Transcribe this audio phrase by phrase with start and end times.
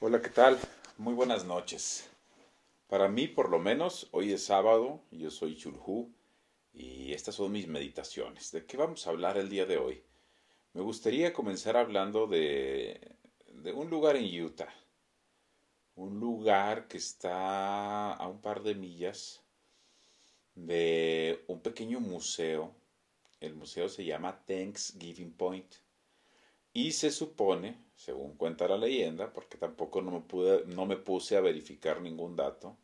[0.00, 0.60] Hola, ¿qué tal?
[0.96, 2.08] Muy buenas noches.
[2.86, 6.14] Para mí, por lo menos, hoy es sábado, yo soy Chulhu
[6.72, 8.52] y estas son mis meditaciones.
[8.52, 10.04] ¿De qué vamos a hablar el día de hoy?
[10.72, 13.16] Me gustaría comenzar hablando de,
[13.48, 14.72] de un lugar en Utah.
[15.96, 19.42] Un lugar que está a un par de millas
[20.54, 22.72] de un pequeño museo.
[23.40, 25.74] El museo se llama Thanksgiving Point.
[26.72, 31.36] Y se supone, según cuenta la leyenda, porque tampoco no me, pude, no me puse
[31.36, 32.76] a verificar ningún dato,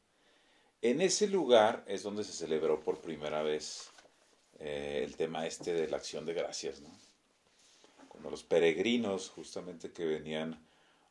[0.82, 3.88] en ese lugar es donde se celebró por primera vez
[4.58, 6.82] eh, el tema este de la acción de gracias.
[8.08, 10.62] Cuando los peregrinos, justamente que venían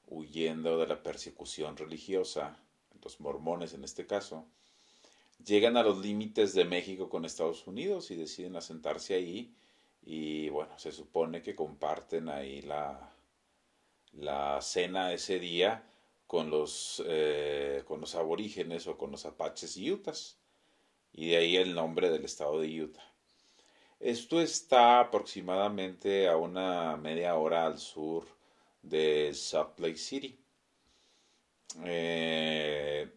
[0.08, 2.58] huyendo de la persecución religiosa,
[3.04, 4.46] los mormones en este caso,
[5.44, 9.54] llegan a los límites de México con Estados Unidos y deciden asentarse ahí
[10.06, 13.14] y bueno, se supone que comparten ahí la,
[14.14, 15.84] la cena ese día
[16.28, 20.38] con los, eh, con los aborígenes o con los apaches y Utahs.
[21.14, 23.14] Y de ahí el nombre del estado de Utah.
[24.00, 28.26] Esto está aproximadamente a una media hora al sur
[28.82, 30.38] de Salt Lake City.
[31.86, 33.10] Eh,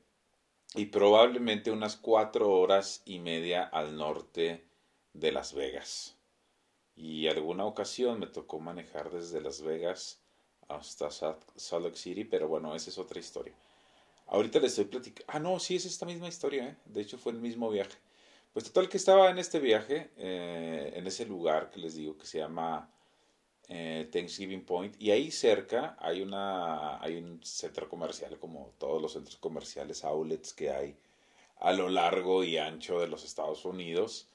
[0.74, 4.64] y probablemente unas cuatro horas y media al norte
[5.14, 6.15] de Las Vegas
[6.96, 10.20] y alguna ocasión me tocó manejar desde Las Vegas
[10.68, 13.54] hasta Salt Lake City, pero bueno, esa es otra historia.
[14.28, 15.32] Ahorita les estoy platicando.
[15.32, 16.76] Ah, no, sí, es esta misma historia, ¿eh?
[16.86, 17.96] De hecho, fue el mismo viaje.
[18.52, 22.26] Pues total que estaba en este viaje, eh, en ese lugar que les digo que
[22.26, 22.90] se llama
[23.68, 29.12] eh, Thanksgiving Point, y ahí cerca hay, una, hay un centro comercial, como todos los
[29.12, 30.96] centros comerciales, outlets que hay
[31.58, 34.28] a lo largo y ancho de los Estados Unidos.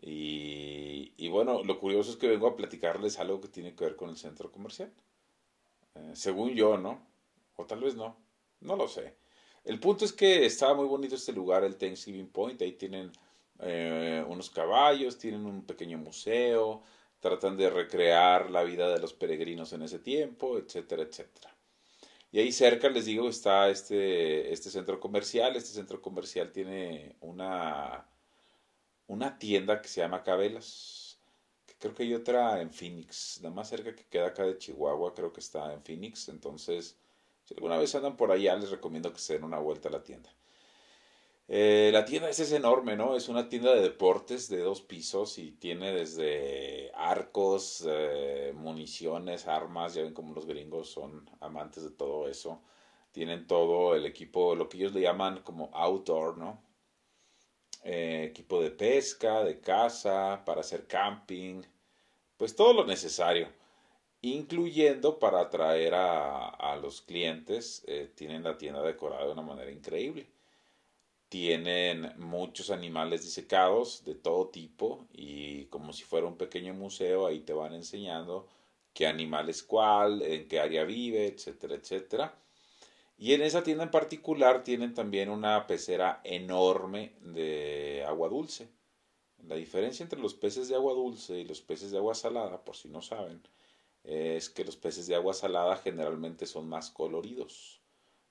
[0.00, 4.10] Y, bueno, lo curioso es que vengo a platicarles algo que tiene que ver con
[4.10, 4.92] el centro comercial.
[5.94, 7.06] Eh, según yo, ¿no?
[7.56, 8.16] O tal vez no.
[8.60, 9.16] No lo sé.
[9.64, 12.62] El punto es que estaba muy bonito este lugar, el Thanksgiving Point.
[12.62, 13.12] Ahí tienen
[13.60, 16.82] eh, unos caballos, tienen un pequeño museo,
[17.20, 21.54] tratan de recrear la vida de los peregrinos en ese tiempo, etcétera, etcétera.
[22.30, 25.56] Y ahí cerca, les digo, está este, este centro comercial.
[25.56, 28.06] Este centro comercial tiene una
[29.08, 31.18] una tienda que se llama Cabelas,
[31.66, 35.14] que creo que hay otra en Phoenix, la más cerca que queda acá de Chihuahua,
[35.14, 36.96] creo que está en Phoenix, entonces
[37.44, 40.04] si alguna vez andan por allá les recomiendo que se den una vuelta a la
[40.04, 40.30] tienda.
[41.50, 43.16] Eh, la tienda es, enorme, ¿no?
[43.16, 49.94] Es una tienda de deportes de dos pisos y tiene desde arcos, eh, municiones, armas,
[49.94, 52.60] ya ven como los gringos son amantes de todo eso.
[53.12, 56.67] Tienen todo el equipo, lo que ellos le llaman como outdoor, ¿no?
[57.84, 61.62] Eh, equipo de pesca, de caza, para hacer camping,
[62.36, 63.48] pues todo lo necesario,
[64.22, 70.26] incluyendo para atraer a, los clientes, eh, tienen la tienda decorada de una manera increíble.
[71.28, 77.40] Tienen muchos animales disecados de todo tipo y como si fuera un pequeño museo, ahí
[77.40, 78.46] te van enseñando
[78.94, 82.34] qué animal es cuál, en qué área vive, etcétera, etcétera.
[83.18, 88.68] Y en esa tienda en particular tienen también una pecera enorme de agua dulce.
[89.44, 92.76] La diferencia entre los peces de agua dulce y los peces de agua salada, por
[92.76, 93.42] si no saben,
[94.04, 97.80] es que los peces de agua salada generalmente son más coloridos,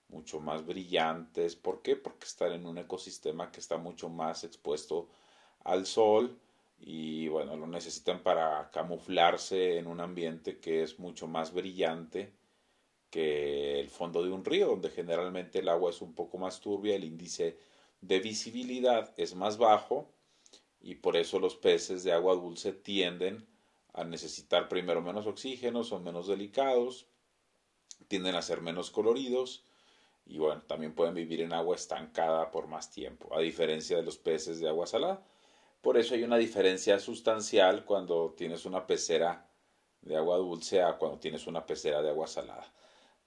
[0.07, 1.57] mucho más brillantes.
[1.57, 1.97] ¿Por qué?
[1.97, 5.09] Porque están en un ecosistema que está mucho más expuesto
[5.65, 6.39] al sol
[6.79, 12.36] y bueno, lo necesitan para camuflarse en un ambiente que es mucho más brillante
[13.09, 16.95] que el fondo de un río, donde generalmente el agua es un poco más turbia,
[16.95, 17.57] el índice
[18.01, 20.11] de visibilidad es más bajo
[20.79, 23.47] y por eso los peces de agua dulce tienden
[23.93, 27.07] a necesitar primero menos oxígeno, son menos delicados,
[28.07, 29.63] tienden a ser menos coloridos
[30.25, 34.17] y bueno, también pueden vivir en agua estancada por más tiempo, a diferencia de los
[34.17, 35.25] peces de agua salada.
[35.81, 39.49] Por eso hay una diferencia sustancial cuando tienes una pecera
[40.01, 42.71] de agua dulce a cuando tienes una pecera de agua salada.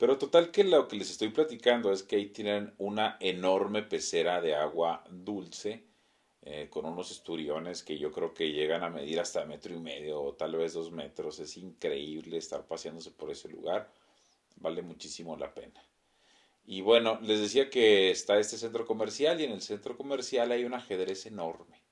[0.00, 4.40] Pero total que lo que les estoy platicando es que ahí tienen una enorme pecera
[4.40, 5.84] de agua dulce
[6.40, 10.22] eh, con unos esturiones que yo creo que llegan a medir hasta metro y medio
[10.22, 11.38] o tal vez dos metros.
[11.38, 13.92] Es increíble estar paseándose por ese lugar.
[14.56, 15.84] Vale muchísimo la pena.
[16.64, 20.64] Y bueno, les decía que está este centro comercial y en el centro comercial hay
[20.64, 21.82] un ajedrez enorme.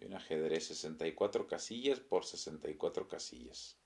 [0.00, 3.76] Hay un ajedrez 64 casillas por 64 casillas.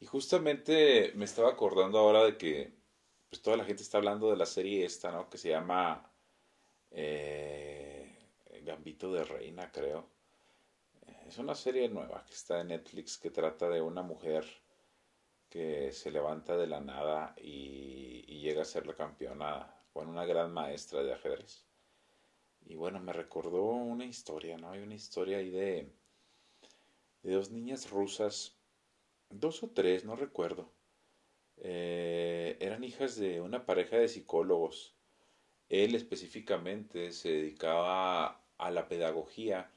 [0.00, 2.72] Y justamente me estaba acordando ahora de que
[3.28, 5.30] pues toda la gente está hablando de la serie esta, ¿no?
[5.30, 6.10] Que se llama
[6.90, 8.10] eh,
[8.62, 10.08] Gambito de Reina, creo.
[11.28, 14.44] Es una serie nueva que está en Netflix que trata de una mujer
[15.48, 20.24] que se levanta de la nada y, y llega a ser la campeona, bueno, una
[20.24, 21.66] gran maestra de ajedrez.
[22.66, 24.70] Y bueno, me recordó una historia, ¿no?
[24.70, 25.92] Hay una historia ahí de,
[27.22, 28.59] de dos niñas rusas,
[29.30, 30.70] dos o tres, no recuerdo.
[31.56, 34.94] Eh, eran hijas de una pareja de psicólogos.
[35.68, 39.70] Él específicamente se dedicaba a la pedagogía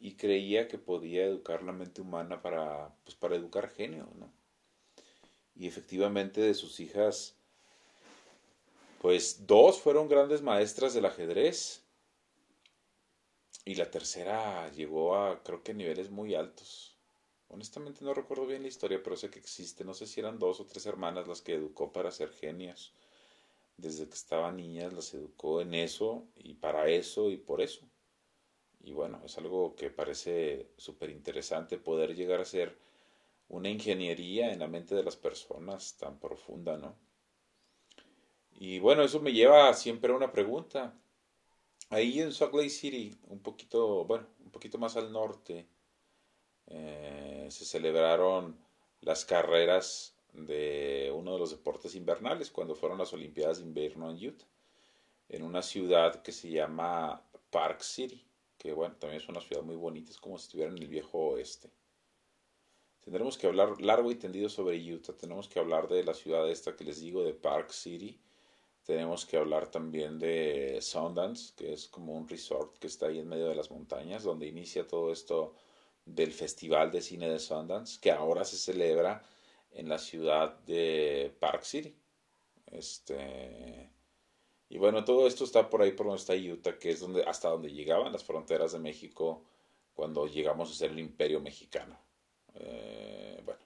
[0.00, 4.32] y creía que podía educar la mente humana para, pues, para educar genio, ¿no?
[5.54, 7.34] Y efectivamente de sus hijas,
[9.00, 11.82] pues dos fueron grandes maestras del ajedrez
[13.64, 16.87] y la tercera llegó a, creo que niveles muy altos.
[17.48, 19.84] Honestamente no recuerdo bien la historia, pero sé que existe.
[19.84, 22.92] No sé si eran dos o tres hermanas las que educó para ser genias.
[23.76, 27.88] Desde que estaban niñas las educó en eso y para eso y por eso.
[28.80, 32.76] Y bueno, es algo que parece súper interesante poder llegar a ser
[33.48, 36.96] una ingeniería en la mente de las personas tan profunda, ¿no?
[38.60, 40.94] Y bueno, eso me lleva siempre a una pregunta.
[41.90, 45.66] Ahí en Salt Lake City, un poquito, bueno, un poquito más al norte,
[46.70, 48.56] eh, se celebraron
[49.00, 54.28] las carreras de uno de los deportes invernales cuando fueron las Olimpiadas de Invierno en
[54.28, 54.44] Utah,
[55.28, 58.24] en una ciudad que se llama Park City,
[58.58, 61.18] que bueno, también es una ciudad muy bonita, es como si estuviera en el viejo
[61.18, 61.70] oeste.
[63.00, 66.76] Tendremos que hablar largo y tendido sobre Utah, tenemos que hablar de la ciudad esta
[66.76, 68.20] que les digo, de Park City,
[68.84, 73.28] tenemos que hablar también de Sundance, que es como un resort que está ahí en
[73.28, 75.54] medio de las montañas, donde inicia todo esto
[76.14, 79.22] del Festival de Cine de Sundance, que ahora se celebra
[79.72, 81.94] en la ciudad de Park City.
[82.66, 83.90] Este,
[84.68, 87.48] y bueno, todo esto está por ahí por donde está Utah, que es donde, hasta
[87.48, 89.44] donde llegaban las fronteras de México
[89.94, 91.98] cuando llegamos a ser el imperio mexicano.
[92.54, 93.60] Eh, bueno,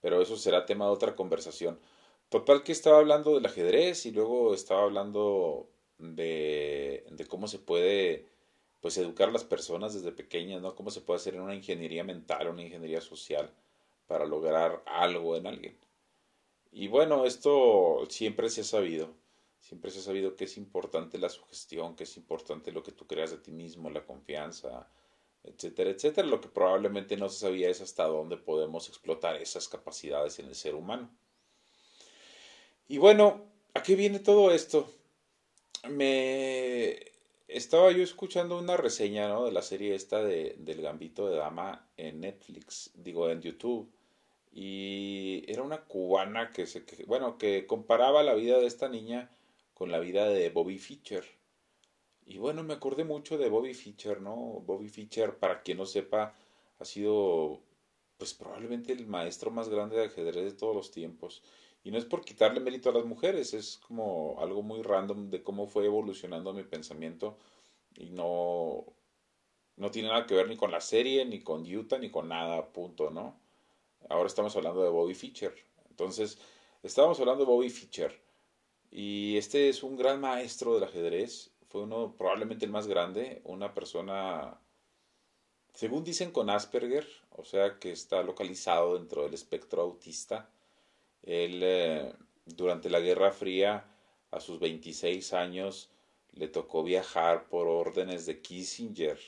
[0.00, 1.78] pero eso será tema de otra conversación.
[2.28, 5.68] Total que estaba hablando del ajedrez y luego estaba hablando
[5.98, 8.33] de, de cómo se puede
[8.84, 10.74] pues educar a las personas desde pequeñas, ¿no?
[10.74, 13.50] Cómo se puede hacer en una ingeniería mental, una ingeniería social
[14.06, 15.78] para lograr algo en alguien.
[16.70, 19.14] Y bueno, esto siempre se ha sabido,
[19.58, 23.06] siempre se ha sabido que es importante la sugestión, que es importante lo que tú
[23.06, 24.86] creas de ti mismo, la confianza,
[25.44, 26.28] etcétera, etcétera.
[26.28, 30.54] Lo que probablemente no se sabía es hasta dónde podemos explotar esas capacidades en el
[30.54, 31.08] ser humano.
[32.88, 34.92] Y bueno, ¿a qué viene todo esto?
[35.88, 37.13] Me
[37.54, 39.44] estaba yo escuchando una reseña, ¿no?
[39.44, 43.88] De la serie esta de, del Gambito de Dama en Netflix, digo, en YouTube.
[44.52, 49.30] Y era una cubana que se, bueno, que comparaba la vida de esta niña
[49.72, 51.24] con la vida de Bobby Fischer.
[52.26, 54.34] Y bueno, me acordé mucho de Bobby Fischer, ¿no?
[54.34, 56.34] Bobby Fischer, para quien no sepa,
[56.80, 57.60] ha sido,
[58.18, 61.42] pues probablemente el maestro más grande de ajedrez de todos los tiempos.
[61.84, 65.42] Y no es por quitarle mérito a las mujeres, es como algo muy random de
[65.42, 67.36] cómo fue evolucionando mi pensamiento
[67.94, 68.86] y no,
[69.76, 72.72] no tiene nada que ver ni con la serie, ni con Utah, ni con nada,
[72.72, 73.38] punto, ¿no?
[74.08, 75.54] Ahora estamos hablando de Bobby Fischer.
[75.90, 76.38] Entonces,
[76.82, 78.18] estábamos hablando de Bobby Fischer.
[78.90, 81.52] Y este es un gran maestro del ajedrez.
[81.68, 84.58] Fue uno, probablemente el más grande, una persona,
[85.74, 90.48] según dicen, con Asperger, o sea que está localizado dentro del espectro autista
[91.26, 92.12] él, eh,
[92.46, 93.84] durante la Guerra Fría,
[94.30, 95.90] a sus 26 años,
[96.32, 99.18] le tocó viajar por órdenes de Kissinger,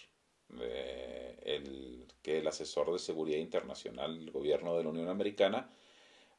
[1.42, 5.70] el, que el asesor de seguridad internacional del gobierno de la Unión Americana,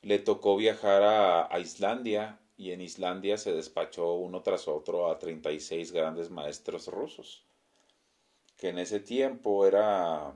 [0.02, 5.18] le tocó viajar a, a, Islandia y en Islandia se despachó uno tras otro a
[5.18, 7.44] 36 grandes maestros rusos,
[8.58, 10.34] que en ese tiempo era...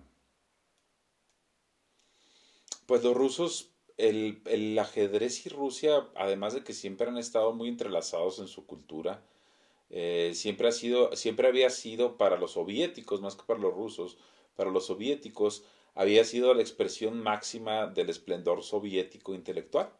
[2.85, 7.69] Pues los rusos el, el, ajedrez y Rusia, además de que siempre han estado muy
[7.69, 9.23] entrelazados en su cultura,
[9.89, 14.17] eh, siempre, ha sido, siempre había sido para los soviéticos, más que para los rusos,
[14.55, 15.63] para los soviéticos
[15.95, 19.91] había sido la expresión máxima del esplendor soviético intelectual.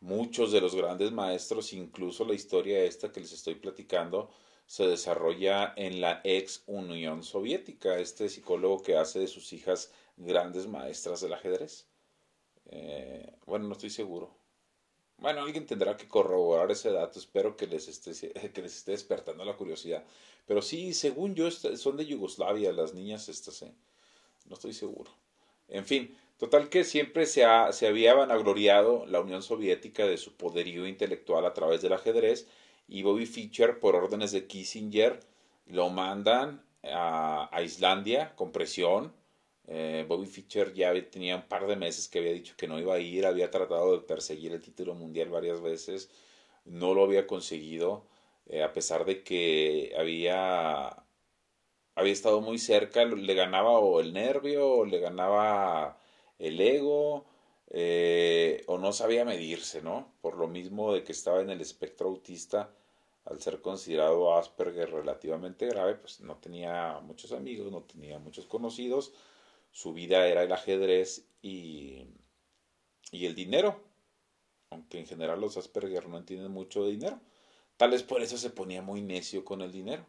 [0.00, 4.30] Muchos de los grandes maestros, incluso la historia esta que les estoy platicando,
[4.66, 10.66] se desarrolla en la ex Unión Soviética, este psicólogo que hace de sus hijas grandes
[10.66, 11.89] maestras del ajedrez.
[12.70, 14.30] Eh, bueno, no estoy seguro.
[15.18, 17.18] Bueno, alguien tendrá que corroborar ese dato.
[17.18, 18.12] Espero que les esté,
[18.52, 20.04] que les esté despertando la curiosidad.
[20.46, 23.72] Pero sí, según yo, son de Yugoslavia las niñas estas, ¿eh?
[24.46, 25.10] No estoy seguro.
[25.68, 30.32] En fin, total que siempre se, ha, se había vanagloriado la Unión Soviética de su
[30.36, 32.48] poderío intelectual a través del ajedrez
[32.88, 35.20] y Bobby Fischer, por órdenes de Kissinger,
[35.66, 39.12] lo mandan a, a Islandia con presión
[39.66, 42.94] Eh, Bobby Fischer ya tenía un par de meses que había dicho que no iba
[42.94, 46.10] a ir, había tratado de perseguir el título mundial varias veces,
[46.64, 48.04] no lo había conseguido,
[48.46, 51.04] eh, a pesar de que había,
[51.94, 55.98] había estado muy cerca, le ganaba o el nervio, o le ganaba
[56.38, 57.26] el ego,
[57.70, 60.12] eh, o no sabía medirse, ¿no?
[60.20, 62.74] Por lo mismo de que estaba en el espectro autista,
[63.24, 69.12] al ser considerado Asperger relativamente grave, pues no tenía muchos amigos, no tenía muchos conocidos,
[69.70, 72.06] su vida era el ajedrez y,
[73.12, 73.82] y el dinero,
[74.70, 77.20] aunque en general los Asperger no entienden mucho de dinero.
[77.76, 80.06] Tal vez por eso se ponía muy necio con el dinero.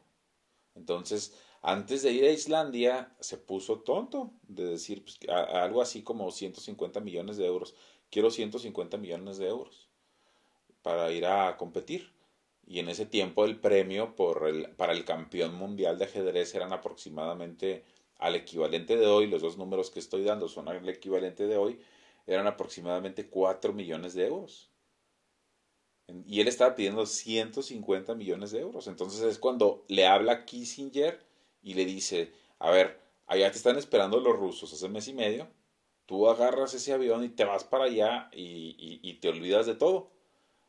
[0.75, 6.31] Entonces, antes de ir a Islandia, se puso tonto de decir pues, algo así como
[6.31, 7.75] 150 millones de euros.
[8.09, 9.89] Quiero 150 millones de euros
[10.81, 12.11] para ir a competir.
[12.65, 16.73] Y en ese tiempo el premio por el, para el campeón mundial de ajedrez eran
[16.73, 17.83] aproximadamente
[18.21, 21.79] al equivalente de hoy, los dos números que estoy dando son al equivalente de hoy,
[22.27, 24.69] eran aproximadamente 4 millones de euros.
[26.27, 28.85] Y él estaba pidiendo 150 millones de euros.
[28.87, 31.19] Entonces es cuando le habla Kissinger
[31.63, 35.47] y le dice, a ver, allá te están esperando los rusos hace mes y medio,
[36.05, 40.11] tú agarras ese avión y te vas para allá y, y te olvidas de todo.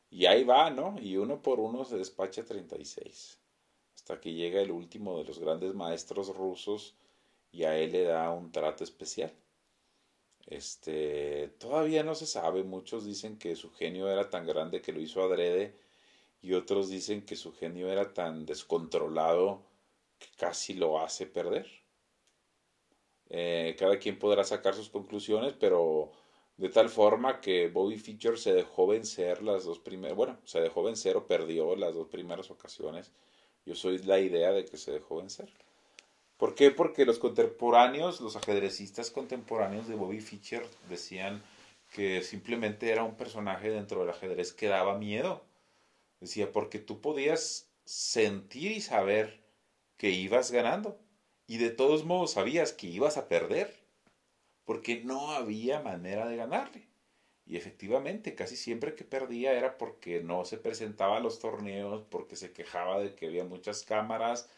[0.09, 0.97] Y ahí va, ¿no?
[1.03, 3.39] Y uno por uno se despacha 36.
[3.95, 6.95] Hasta que llega el último de los grandes maestros rusos
[7.53, 9.33] y a él le da un trato especial.
[10.47, 15.01] Este, todavía no se sabe, muchos dicen que su genio era tan grande que lo
[15.01, 15.75] hizo adrede
[16.43, 19.63] y otros dicen que su genio era tan descontrolado
[20.19, 21.69] que casi lo hace perder.
[23.31, 26.13] Eh, cada quien podrá sacar sus conclusiones, pero
[26.57, 30.83] de tal forma que Bobby Fischer se dejó vencer las dos primeras, bueno, se dejó
[30.83, 33.11] vencer o perdió las dos primeras ocasiones.
[33.65, 35.53] Yo soy la idea de que se dejó vencer.
[36.43, 36.73] ¿Por qué?
[36.73, 41.41] Porque los contemporáneos, los ajedrecistas contemporáneos de Bobby Fischer decían
[41.93, 45.45] que simplemente era un personaje dentro del ajedrez que daba miedo.
[46.19, 49.41] Decía, porque tú podías sentir y saber
[49.97, 50.99] que ibas ganando
[51.47, 53.73] y de todos modos sabías que ibas a perder,
[54.65, 56.89] porque no había manera de ganarle.
[57.47, 62.35] Y efectivamente, casi siempre que perdía era porque no se presentaba a los torneos, porque
[62.35, 64.51] se quejaba de que había muchas cámaras,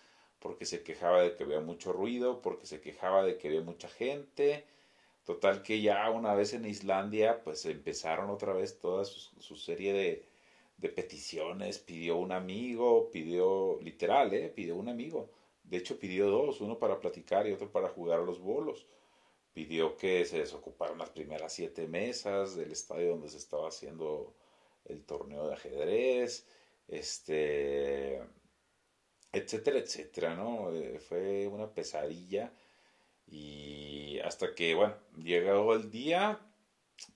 [0.44, 3.88] porque se quejaba de que había mucho ruido, porque se quejaba de que había mucha
[3.88, 4.66] gente.
[5.24, 9.94] Total que ya una vez en Islandia, pues empezaron otra vez toda su, serie
[10.78, 11.78] de, peticiones.
[11.78, 14.50] Pidió un amigo, pidió, literal, ¿eh?
[14.50, 15.30] Pidió un amigo.
[15.62, 18.86] De hecho, pidió dos, uno para platicar y otro para jugar a los bolos.
[19.54, 24.34] Pidió que se desocuparan las primeras siete mesas del estadio donde se estaba haciendo
[24.84, 26.46] el torneo de ajedrez.
[26.86, 28.20] Este
[29.34, 30.72] etcétera, etcétera, ¿no?
[30.72, 32.52] Eh, fue una pesadilla
[33.26, 36.40] y hasta que, bueno, llegó el día,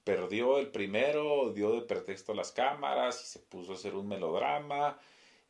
[0.05, 4.99] perdió el primero, dio de pretexto las cámaras y se puso a hacer un melodrama,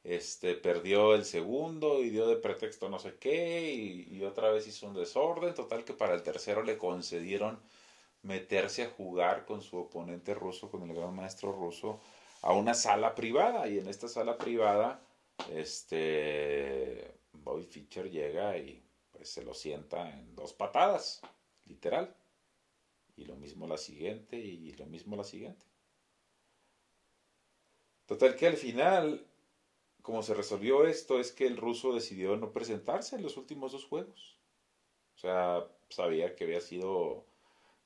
[0.04, 4.66] este, perdió el segundo y dio de pretexto no sé qué y, y otra vez
[4.66, 7.60] hizo un desorden, total que para el tercero le concedieron
[8.22, 12.00] meterse a jugar con su oponente ruso, con el gran maestro ruso,
[12.42, 15.02] a una sala privada y en esta sala privada
[15.52, 21.20] este Bobby Fischer llega y pues se lo sienta en dos patadas,
[21.66, 22.14] literal.
[23.16, 25.66] Y lo mismo la siguiente y lo mismo la siguiente.
[28.06, 29.26] Total que al final,
[30.02, 33.84] como se resolvió esto, es que el ruso decidió no presentarse en los últimos dos
[33.84, 34.38] juegos.
[35.16, 37.26] O sea, sabía que había sido,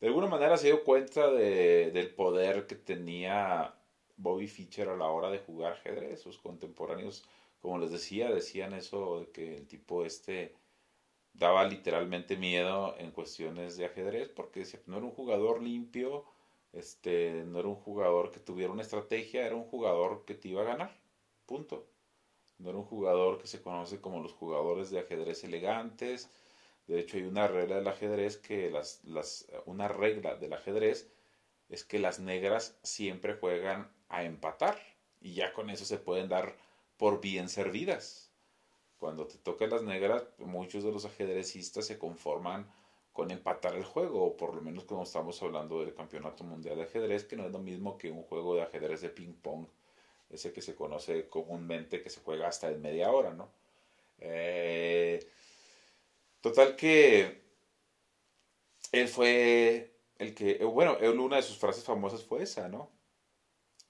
[0.01, 3.75] de alguna manera se dio cuenta de, del poder que tenía
[4.17, 6.21] Bobby Fischer a la hora de jugar ajedrez.
[6.21, 7.25] Sus contemporáneos
[7.63, 10.55] como les decía, decían eso de que el tipo este
[11.33, 16.27] daba literalmente miedo en cuestiones de ajedrez porque no era un jugador limpio,
[16.73, 20.63] este, no era un jugador que tuviera una estrategia, era un jugador que te iba
[20.63, 21.01] a ganar,
[21.47, 21.89] punto.
[22.59, 26.31] No era un jugador que se conoce como los jugadores de ajedrez elegantes.
[26.87, 31.13] De hecho, hay una regla del ajedrez que las, las, una regla del ajedrez
[31.69, 34.79] es que las negras siempre juegan a empatar
[35.21, 36.57] y ya con eso se pueden dar
[36.97, 38.31] por bien servidas.
[38.99, 42.71] Cuando te tocan las negras, muchos de los ajedrecistas se conforman
[43.13, 46.85] con empatar el juego, o por lo menos como estamos hablando del Campeonato Mundial de
[46.85, 49.67] Ajedrez, que no es lo mismo que un juego de ajedrez de ping-pong,
[50.31, 53.51] ese que se conoce comúnmente que se juega hasta en media hora, ¿no?
[54.19, 55.29] Eh,
[56.41, 57.43] total que
[58.93, 62.89] él fue el que, bueno, una de sus frases famosas fue esa, ¿no?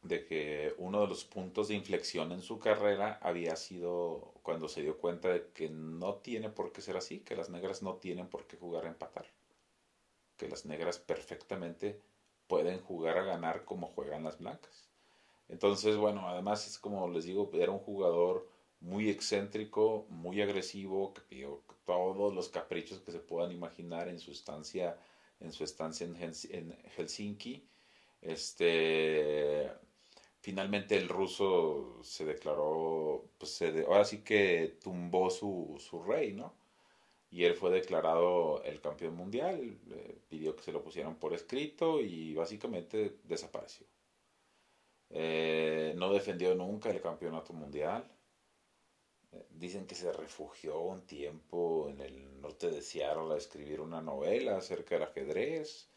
[0.03, 4.83] De que uno de los puntos de inflexión en su carrera había sido cuando se
[4.83, 8.29] dio cuenta de que no tiene por qué ser así, que las negras no tienen
[8.29, 9.27] por qué jugar a empatar.
[10.37, 12.01] que las negras perfectamente
[12.49, 14.89] pueden jugar a ganar como juegan las blancas.
[15.49, 18.49] Entonces, bueno, además es como les digo, era un jugador
[18.81, 24.33] muy excéntrico, muy agresivo, que pidió todos los caprichos que se puedan imaginar en su
[24.33, 24.99] estancia
[25.43, 27.67] en su estancia en, Helsinki.
[28.21, 29.71] Este,
[30.43, 36.53] finalmente el ruso se declaró, pues ahora sí que tumbó su, su rey, ¿no?
[37.31, 39.79] Y él fue declarado el campeón mundial,
[40.29, 43.87] pidió que se lo pusieran por escrito y básicamente desapareció.
[45.11, 48.11] Eh, no defendió nunca el campeonato mundial.
[49.33, 54.03] Eh, dicen que se refugió un tiempo en el norte de Seattle a escribir una
[54.03, 55.89] novela acerca del ajedrez.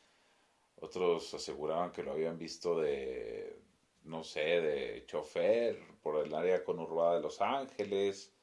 [0.77, 3.64] Otros aseguraban que lo habían visto de,
[4.05, 8.33] no sé, de chofer por el área conurbada de Los Ángeles.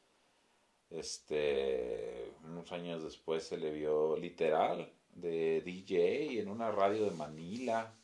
[0.90, 7.94] Este, unos años después se le vio literal de DJ en una radio de Manila.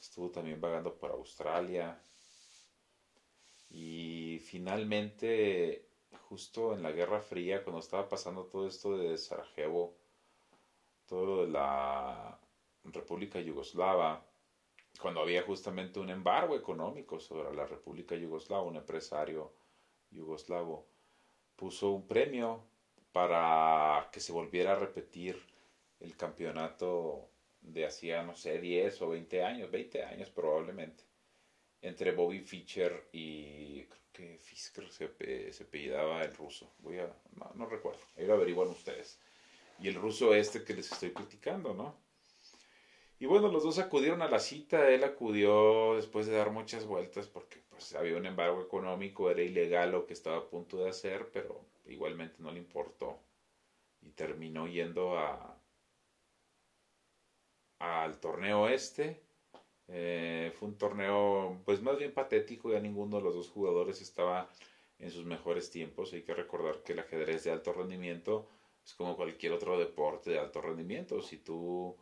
[0.00, 2.00] Estuvo también vagando por Australia.
[3.70, 5.88] Y finalmente
[6.28, 9.96] justo en la Guerra Fría, cuando estaba pasando todo esto de Sarajevo,
[11.06, 12.38] todo de la
[12.84, 14.27] República Yugoslava,
[15.00, 19.52] cuando había justamente un embargo económico sobre la República Yugoslava, un empresario
[20.10, 20.86] yugoslavo
[21.56, 22.64] puso un premio
[23.12, 25.40] para que se volviera a repetir
[26.00, 31.04] el campeonato de hacía, no sé, 10 o 20 años, 20 años probablemente,
[31.82, 36.72] entre Bobby Fischer y que Fisker se, se apellidaba el ruso.
[36.78, 37.12] Voy a,
[37.54, 39.20] no, recuerdo, ahí lo averiguan ustedes.
[39.80, 41.96] Y el ruso este que les estoy criticando, ¿no?
[43.20, 47.26] Y bueno, los dos acudieron a la cita, él acudió después de dar muchas vueltas
[47.26, 51.28] porque pues había un embargo económico, era ilegal lo que estaba a punto de hacer,
[51.32, 53.18] pero igualmente no le importó.
[54.02, 55.54] Y terminó yendo a
[57.80, 59.20] al torneo este
[59.88, 64.48] eh, fue un torneo, pues más bien patético, ya ninguno de los dos jugadores estaba
[64.98, 66.12] en sus mejores tiempos.
[66.12, 68.46] Hay que recordar que el ajedrez de alto rendimiento
[68.84, 71.22] es como cualquier otro deporte de alto rendimiento.
[71.22, 71.96] Si tú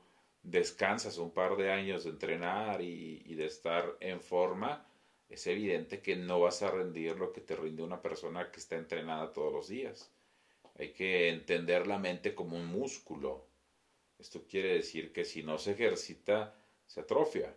[0.46, 4.86] descansas un par de años de entrenar y, de estar en forma,
[5.28, 8.76] es evidente que no vas a rendir lo que te rinde una persona que está
[8.76, 10.12] entrenada todos los días.
[10.78, 13.44] Hay que entender la mente como un músculo.
[14.18, 16.54] Esto quiere decir que si no se ejercita,
[16.86, 17.52] se atrofia.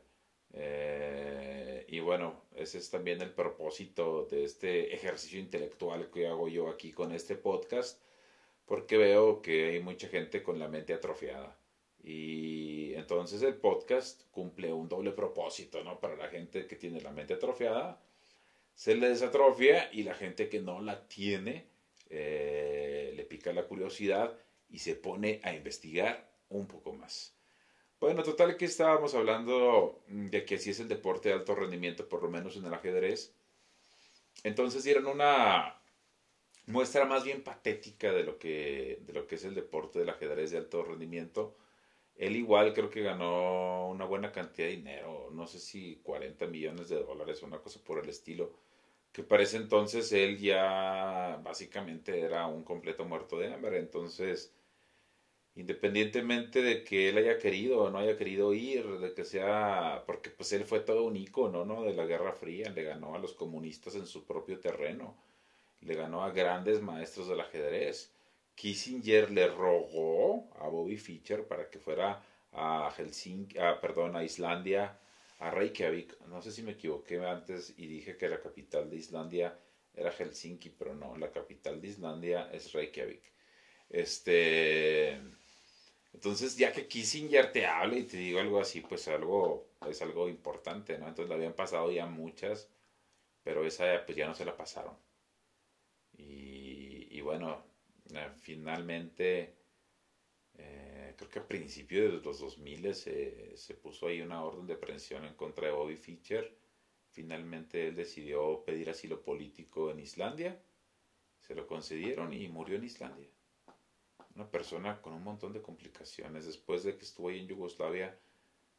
[0.53, 6.69] Eh, y bueno, ese es también el propósito de este ejercicio intelectual que hago yo
[6.69, 8.01] aquí con este podcast,
[8.65, 11.59] porque veo que hay mucha gente con la mente atrofiada.
[12.03, 15.99] Y entonces el podcast cumple un doble propósito, ¿no?
[15.99, 18.01] Para la gente que tiene la mente atrofiada,
[18.73, 21.67] se le desatrofia y la gente que no la tiene
[22.09, 24.37] eh, le pica la curiosidad
[24.69, 27.35] y se pone a investigar un poco más.
[27.99, 32.23] Bueno, total que estábamos hablando de que así es el deporte de alto rendimiento, por
[32.23, 33.33] lo menos en el ajedrez.
[34.43, 35.75] Entonces dieron una
[36.65, 40.51] muestra más bien patética de lo que, de lo que es el deporte del ajedrez
[40.51, 41.57] de alto rendimiento.
[42.19, 46.89] Él igual creo que ganó una buena cantidad de dinero, no sé si 40 millones
[46.89, 48.51] de dólares o una cosa por el estilo,
[49.11, 53.79] que parece entonces él ya básicamente era un completo muerto de hambre.
[53.79, 54.53] Entonces
[55.59, 60.29] independientemente de que él haya querido o no haya querido ir, de que sea, porque
[60.29, 61.83] pues él fue todo un ícono, ¿no?
[61.83, 65.17] De la Guerra Fría, le ganó a los comunistas en su propio terreno,
[65.81, 68.13] le ganó a grandes maestros del ajedrez.
[68.59, 74.99] Kissinger le rogó a Bobby Fischer para que fuera a Helsinki, ah, perdón, a Islandia,
[75.39, 76.19] a Reykjavik.
[76.27, 79.57] No sé si me equivoqué antes y dije que la capital de Islandia
[79.93, 83.23] era Helsinki, pero no, la capital de Islandia es Reykjavik.
[83.89, 85.21] Este,
[86.13, 90.27] entonces, ya que Kissinger te habla y te digo algo así, pues algo, es algo
[90.27, 91.07] importante, ¿no?
[91.07, 92.67] Entonces, le habían pasado ya muchas,
[93.43, 94.97] pero esa pues ya no se la pasaron.
[96.17, 97.63] Y, bueno,
[98.37, 99.55] finalmente,
[100.55, 104.73] eh, creo que a principios de los 2000 se, se puso ahí una orden de
[104.73, 106.57] aprehensión en contra de Bobby Fischer.
[107.11, 110.61] Finalmente él decidió pedir asilo político en Islandia.
[111.41, 113.29] Se lo concedieron y murió en Islandia
[114.39, 116.45] una persona con un montón de complicaciones.
[116.45, 118.17] Después de que estuvo ahí en Yugoslavia,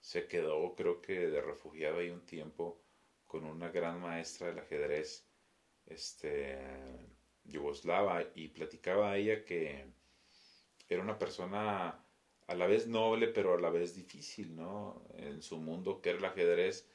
[0.00, 2.80] se quedó, creo que, de refugiado ahí un tiempo
[3.26, 5.28] con una gran maestra del ajedrez
[5.86, 6.58] este,
[7.44, 9.86] yugoslava y platicaba a ella que
[10.88, 12.04] era una persona
[12.46, 15.02] a la vez noble pero a la vez difícil, ¿no?
[15.16, 16.90] En su mundo que era el ajedrez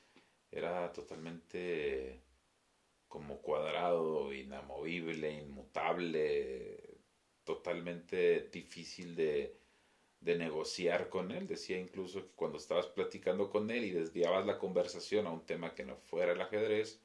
[0.52, 2.22] era totalmente
[3.08, 7.00] como cuadrado, inamovible, inmutable,
[7.46, 9.58] totalmente difícil de,
[10.20, 11.48] de negociar con él.
[11.48, 15.76] Decía incluso que cuando estabas platicando con él y desviabas la conversación a un tema
[15.76, 17.05] que no fuera el ajedrez,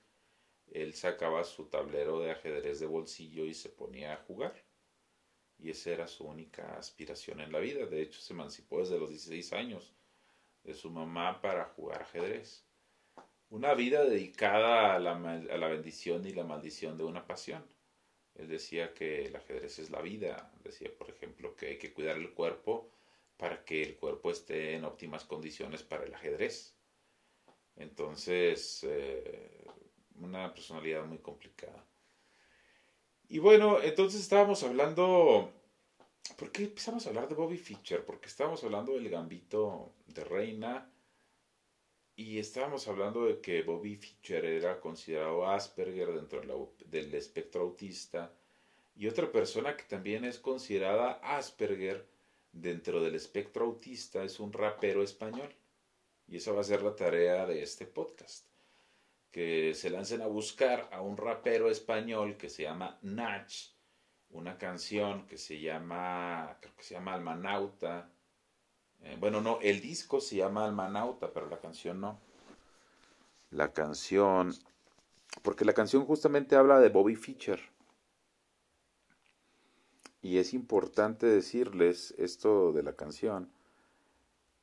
[0.73, 4.55] él sacaba su tablero de ajedrez de bolsillo y se ponía a jugar.
[5.59, 7.87] Y esa era su única aspiración en la vida.
[7.87, 9.95] De hecho, se emancipó desde los 16 años
[10.65, 12.65] de su mamá para jugar ajedrez.
[13.51, 17.65] Una vida dedicada a la, a la bendición y la maldición de una pasión.
[18.37, 20.53] Él decía que el ajedrez es la vida.
[20.63, 22.91] Decía, por ejemplo, que hay que cuidar el cuerpo
[23.37, 26.75] para que el cuerpo esté en óptimas condiciones para el ajedrez.
[27.77, 29.67] Entonces, eh,
[30.21, 31.85] una personalidad muy complicada.
[33.29, 35.53] Y bueno, entonces estábamos hablando...
[36.37, 38.05] ¿Por qué empezamos a hablar de Bobby Fischer?
[38.05, 40.91] Porque estábamos hablando del gambito de reina
[42.15, 46.41] y estábamos hablando de que Bobby Fischer era considerado Asperger dentro
[46.87, 48.33] del espectro autista
[48.95, 52.07] y otra persona que también es considerada Asperger
[52.53, 55.55] dentro del espectro autista es un rapero español.
[56.29, 58.50] Y esa va a ser la tarea de este podcast.
[59.31, 63.53] Que se lancen a buscar a un rapero español que se llama Nach,
[64.31, 68.11] una canción que se llama, creo que se llama Almanauta.
[69.03, 72.19] Eh, bueno, no, el disco se llama Almanauta, pero la canción no.
[73.51, 74.53] La canción,
[75.43, 77.61] porque la canción justamente habla de Bobby Fischer
[80.23, 83.51] y es importante decirles esto de la canción,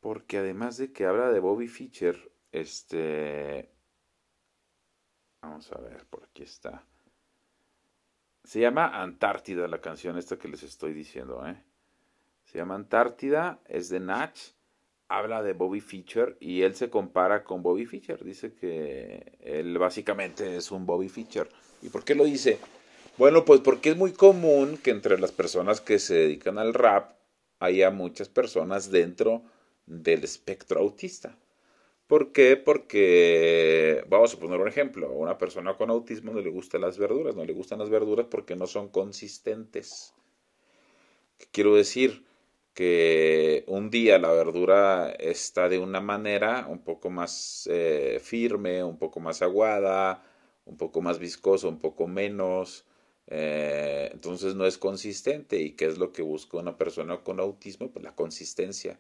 [0.01, 3.69] porque además de que habla de Bobby Fischer, este...
[5.57, 6.83] Vamos a ver, por aquí está.
[8.43, 11.59] Se llama Antártida la canción esta que les estoy diciendo, ¿eh?
[12.43, 14.51] Se llama Antártida, es de Natch,
[15.07, 18.23] habla de Bobby Fischer y él se compara con Bobby Fischer.
[18.23, 21.49] Dice que él básicamente es un Bobby Fischer.
[21.81, 22.59] ¿Y por qué lo dice?
[23.17, 27.15] Bueno, pues porque es muy común que entre las personas que se dedican al rap
[27.57, 29.41] haya muchas personas dentro
[29.87, 31.35] del espectro autista.
[32.07, 32.55] ¿Por qué?
[32.55, 36.97] Porque, vamos a poner un ejemplo, a una persona con autismo no le gustan las
[36.97, 40.13] verduras, no le gustan las verduras porque no son consistentes.
[41.51, 42.25] quiero decir?
[42.73, 48.97] Que un día la verdura está de una manera un poco más eh, firme, un
[48.97, 50.23] poco más aguada,
[50.65, 52.85] un poco más viscosa, un poco menos,
[53.27, 55.59] eh, entonces no es consistente.
[55.59, 57.91] ¿Y qué es lo que busca una persona con autismo?
[57.91, 58.99] Pues la consistencia.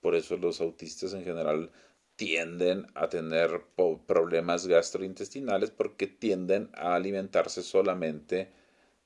[0.00, 1.70] Por eso los autistas en general
[2.16, 3.64] tienden a tener
[4.06, 8.52] problemas gastrointestinales porque tienden a alimentarse solamente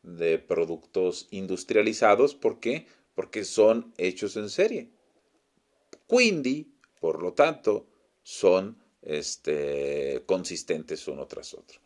[0.02, 2.34] de productos industrializados.
[2.34, 2.86] ¿Por qué?
[3.14, 4.90] Porque son hechos en serie.
[6.06, 7.86] Quindi, por lo tanto,
[8.22, 11.80] son este, consistentes uno tras otro.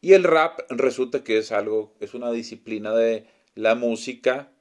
[0.00, 4.52] Y el rap resulta que es algo, es una disciplina de la música.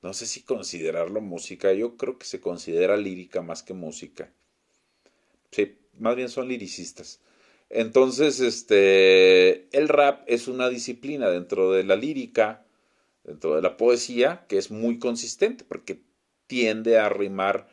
[0.00, 4.32] No sé si considerarlo música, yo creo que se considera lírica más que música.
[5.50, 7.20] Sí, más bien son liricistas.
[7.70, 12.64] Entonces, este, el rap es una disciplina dentro de la lírica,
[13.24, 16.00] dentro de la poesía, que es muy consistente, porque
[16.46, 17.68] tiende a rimar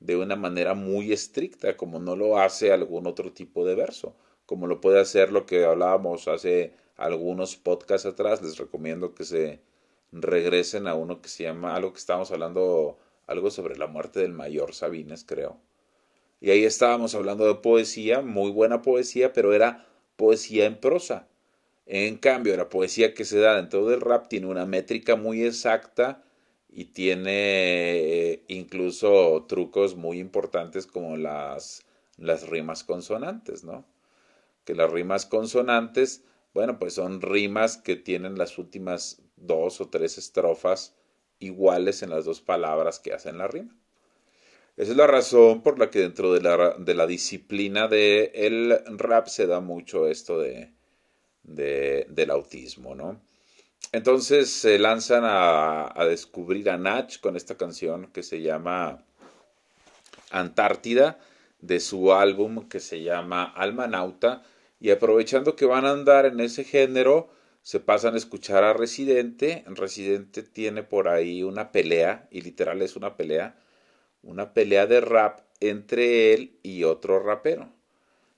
[0.00, 4.16] de una manera muy estricta, como no lo hace algún otro tipo de verso
[4.46, 8.42] como lo puede hacer lo que hablábamos hace algunos podcasts atrás.
[8.42, 9.60] Les recomiendo que se
[10.12, 14.32] regresen a uno que se llama, algo que estábamos hablando, algo sobre la muerte del
[14.32, 15.56] mayor Sabines, creo.
[16.40, 21.28] Y ahí estábamos hablando de poesía, muy buena poesía, pero era poesía en prosa.
[21.86, 26.22] En cambio, la poesía que se da dentro del rap tiene una métrica muy exacta
[26.68, 31.84] y tiene eh, incluso trucos muy importantes como las,
[32.16, 33.84] las rimas consonantes, ¿no?
[34.64, 36.24] que las rimas consonantes,
[36.54, 40.94] bueno, pues son rimas que tienen las últimas dos o tres estrofas
[41.38, 43.76] iguales en las dos palabras que hacen la rima.
[44.76, 48.98] Esa es la razón por la que dentro de la, de la disciplina del el
[48.98, 50.72] rap se da mucho esto de,
[51.42, 53.20] del autismo, ¿no?
[53.92, 59.04] Entonces se lanzan a, a descubrir a Natch con esta canción que se llama
[60.30, 61.18] Antártida
[61.60, 64.42] de su álbum que se llama Almanauta
[64.80, 67.30] y aprovechando que van a andar en ese género
[67.62, 69.64] se pasan a escuchar a Residente.
[69.66, 73.58] Residente tiene por ahí una pelea y literal es una pelea,
[74.22, 77.72] una pelea de rap entre él y otro rapero.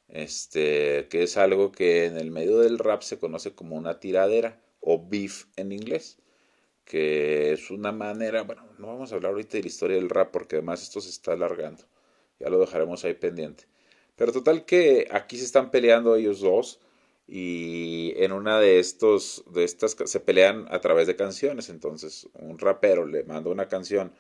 [0.08, 4.60] Este, que es algo que en el medio del rap se conoce como una tiradera
[4.80, 6.18] o beef en inglés
[6.84, 10.30] que es una manera, bueno, no vamos a hablar ahorita de la historia del rap
[10.32, 11.84] porque además esto se está alargando
[12.42, 13.64] ya lo dejaremos ahí pendiente.
[14.16, 16.80] Pero total que aquí se están peleando ellos dos
[17.26, 22.58] y en una de estos de estas se pelean a través de canciones, entonces un
[22.58, 24.12] rapero le manda una canción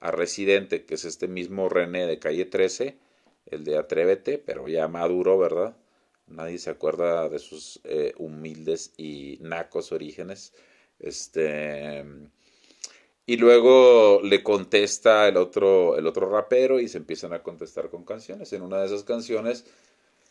[0.00, 2.96] a Residente, que es este mismo René de calle 13,
[3.46, 5.76] el de Atrévete, pero ya maduro, ¿verdad?
[6.26, 10.52] Nadie se acuerda de sus eh, humildes y nacos orígenes.
[10.98, 12.04] Este.
[13.26, 18.04] Y luego le contesta el otro, el otro rapero y se empiezan a contestar con
[18.04, 18.52] canciones.
[18.52, 19.66] En una de esas canciones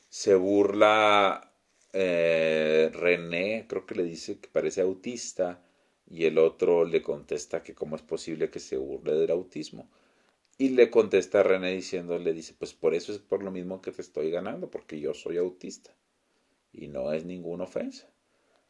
[0.10, 1.51] se burla
[1.93, 5.62] eh, René, creo que le dice que parece autista,
[6.10, 9.89] y el otro le contesta que cómo es posible que se burle del autismo.
[10.58, 13.91] Y le contesta a René diciéndole, dice, pues por eso es por lo mismo que
[13.91, 15.93] te estoy ganando, porque yo soy autista.
[16.72, 18.10] Y no es ninguna ofensa.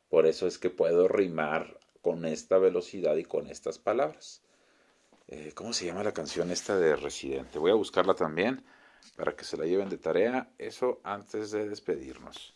[0.09, 4.41] Por eso es que puedo rimar con esta velocidad y con estas palabras.
[5.27, 7.59] Eh, ¿Cómo se llama la canción esta de Residente?
[7.59, 8.63] Voy a buscarla también
[9.15, 10.49] para que se la lleven de tarea.
[10.57, 12.53] Eso antes de despedirnos.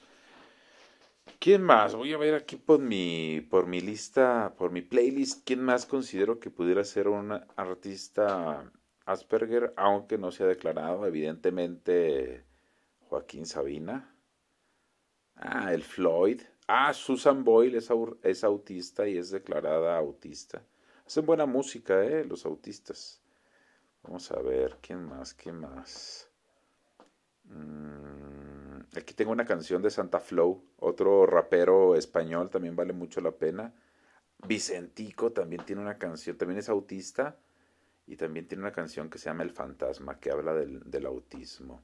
[1.41, 1.95] ¿Quién más?
[1.95, 6.39] Voy a ver aquí por mi, por mi lista, por mi playlist, ¿quién más considero
[6.39, 8.71] que pudiera ser un artista
[9.05, 11.03] Asperger, aunque no se ha declarado?
[11.07, 12.45] Evidentemente,
[12.99, 14.15] Joaquín Sabina.
[15.35, 16.41] Ah, el Floyd.
[16.67, 17.79] Ah, Susan Boyle
[18.21, 20.63] es, autista y es declarada autista.
[21.07, 22.23] Hacen buena música, ¿eh?
[22.23, 23.19] Los autistas.
[24.03, 25.33] Vamos a ver, ¿quién más?
[25.33, 26.29] ¿Quién más?
[27.45, 28.50] Mm,
[28.95, 33.73] aquí tengo una canción de Santa Flow, otro rapero español, también vale mucho la pena.
[34.47, 37.37] Vicentico también tiene una canción, también es autista
[38.07, 41.83] y también tiene una canción que se llama El Fantasma, que habla del, autismo.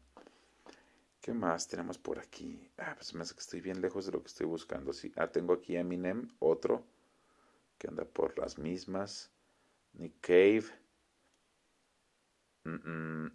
[1.21, 2.69] ¿Qué más tenemos por aquí?
[2.77, 4.93] Ah, pues me hace que estoy bien lejos de lo que estoy buscando.
[4.93, 5.11] Sí.
[5.17, 6.85] Ah, tengo aquí Eminem, otro,
[7.77, 9.29] que anda por las mismas.
[9.93, 10.65] Nick Cave.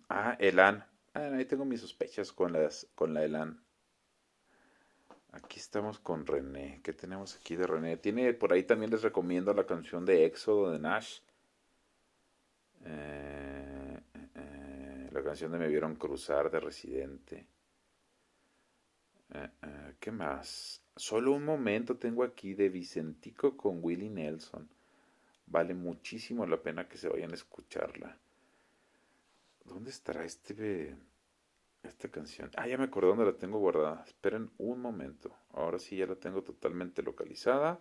[0.08, 0.91] Ah, Elan.
[1.14, 3.62] Ah, ahí tengo mis sospechas con, las, con la Elan.
[5.32, 6.80] Aquí estamos con René.
[6.82, 7.96] ¿Qué tenemos aquí de René?
[7.96, 11.20] Tiene por ahí también les recomiendo la canción de Éxodo de Nash.
[12.84, 17.46] Eh, eh, eh, la canción de Me Vieron Cruzar de Residente.
[19.98, 20.82] ¿Qué más?
[20.96, 24.68] Solo un momento tengo aquí de Vicentico con Willie Nelson.
[25.46, 28.18] Vale muchísimo la pena que se vayan a escucharla.
[29.64, 30.96] ¿Dónde estará este
[31.82, 32.50] esta canción?
[32.56, 34.04] Ah, ya me acordé dónde la tengo guardada.
[34.06, 35.34] Esperen un momento.
[35.52, 37.80] Ahora sí ya la tengo totalmente localizada.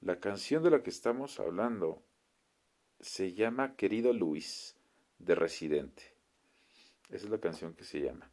[0.00, 2.02] La canción de la que estamos hablando
[3.00, 4.76] se llama Querido Luis
[5.18, 6.14] de Residente.
[7.10, 8.30] Esa es la canción que se llama.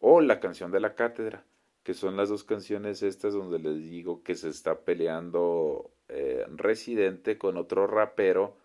[0.00, 1.44] O la canción de la cátedra,
[1.82, 7.38] que son las dos canciones estas donde les digo que se está peleando eh, Residente
[7.38, 8.56] con otro rapero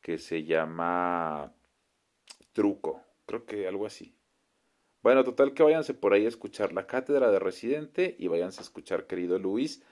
[0.00, 1.52] que se llama
[2.52, 4.14] truco, creo que algo así.
[5.02, 8.62] Bueno, total que váyanse por ahí a escuchar La Cátedra de Residente y váyanse a
[8.62, 9.82] escuchar Querido Luis.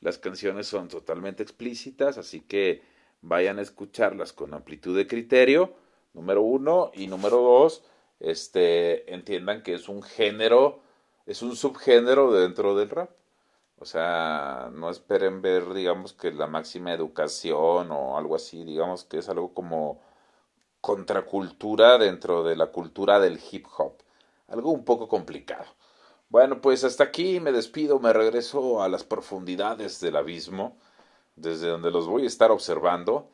[0.00, 2.82] Las canciones son totalmente explícitas, así que
[3.20, 5.74] vayan a escucharlas con amplitud de criterio,
[6.14, 7.82] número uno, y número dos,
[8.20, 10.80] este, entiendan que es un género,
[11.26, 13.10] es un subgénero dentro del rap.
[13.78, 19.18] O sea, no esperen ver, digamos, que la máxima educación o algo así, digamos que
[19.18, 20.00] es algo como
[20.80, 23.94] contracultura dentro de la cultura del hip hop.
[24.48, 25.66] Algo un poco complicado.
[26.28, 30.76] Bueno, pues hasta aquí me despido, me regreso a las profundidades del abismo,
[31.36, 33.28] desde donde los voy a estar observando.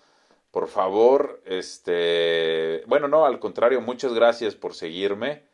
[0.50, 5.44] Por favor, este, bueno, no, al contrario, muchas gracias por seguirme.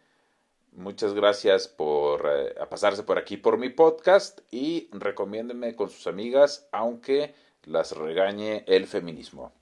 [0.72, 6.68] Muchas gracias por eh, pasarse por aquí por mi podcast y recomiéndenme con sus amigas,
[6.72, 9.52] aunque las regañe el feminismo.